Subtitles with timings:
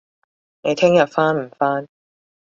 [0.63, 1.87] 你聽日返唔返